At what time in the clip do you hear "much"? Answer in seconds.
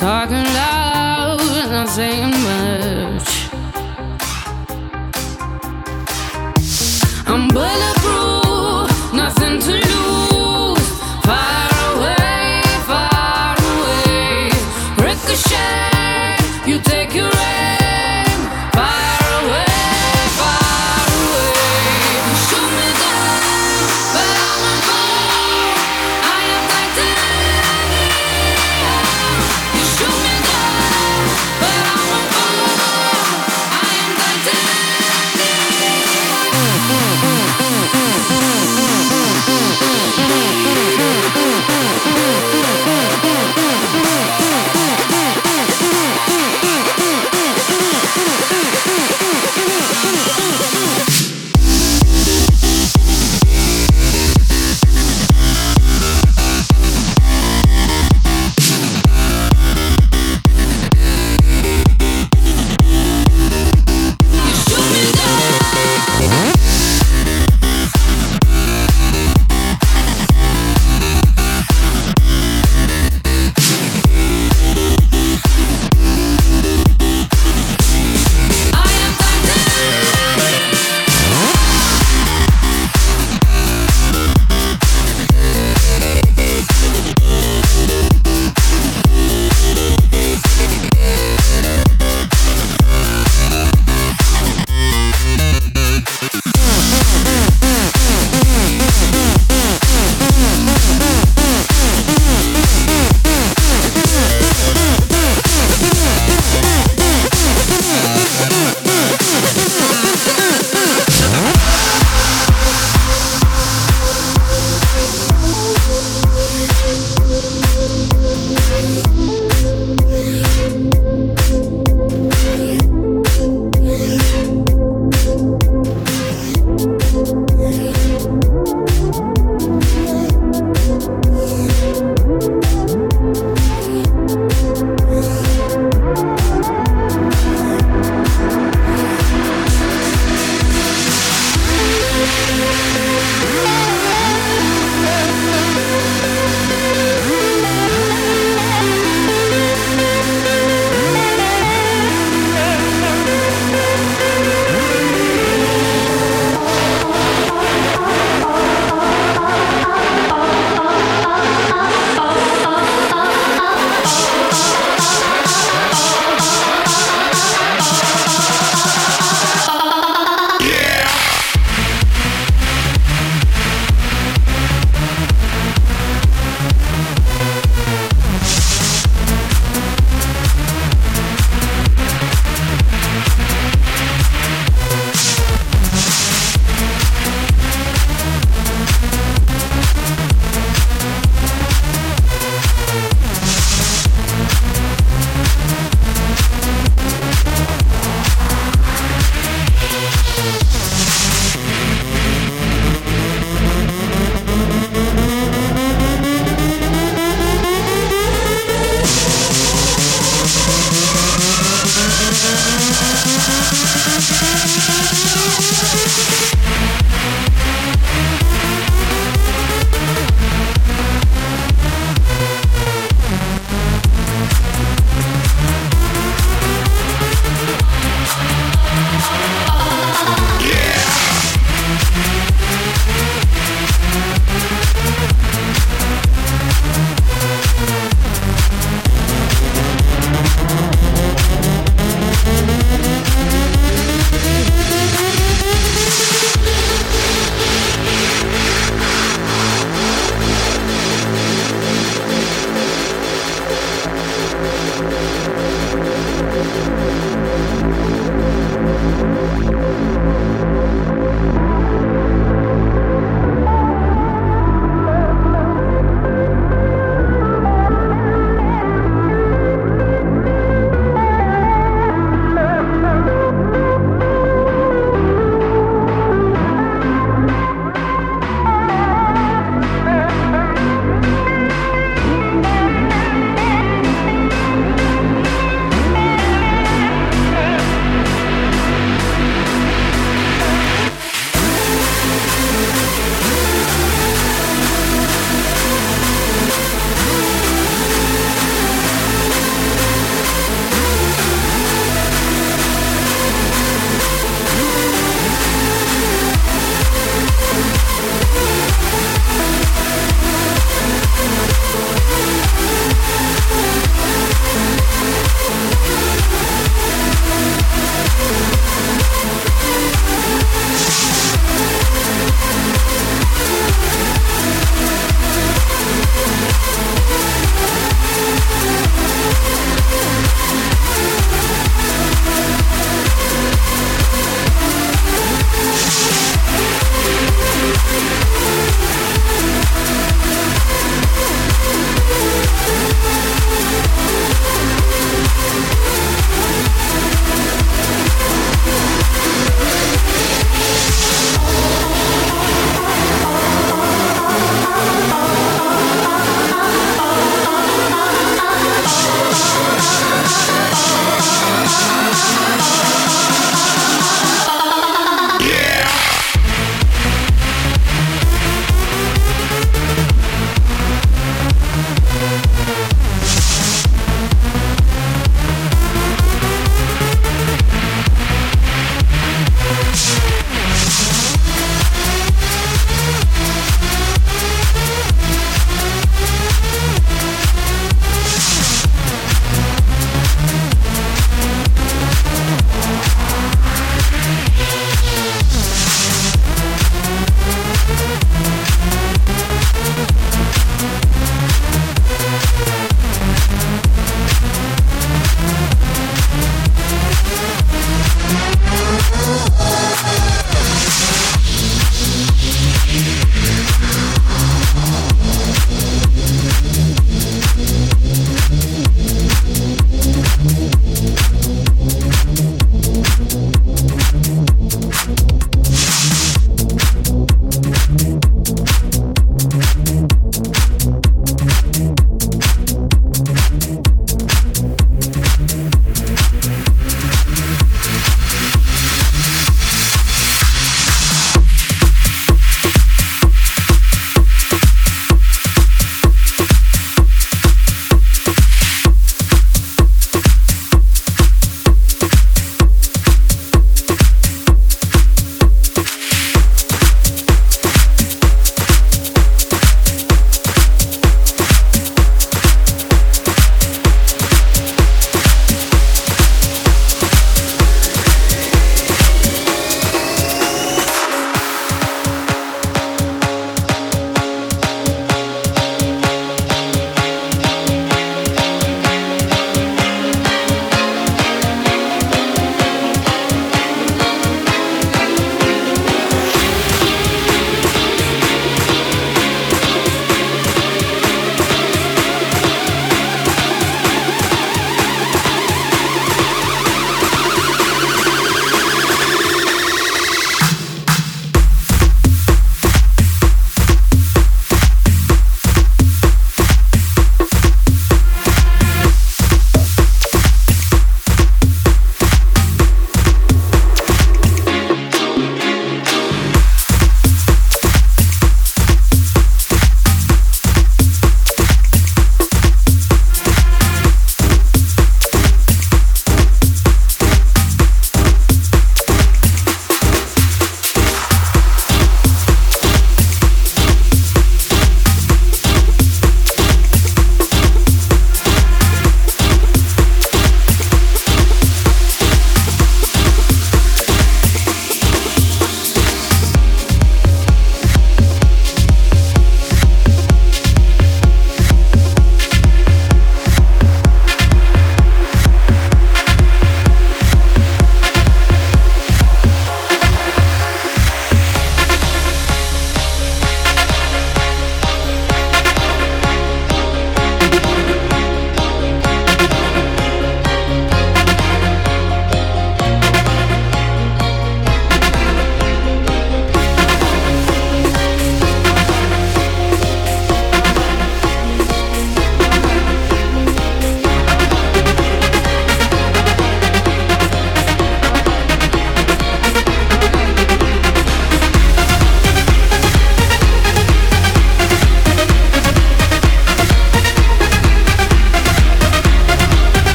2.30-2.99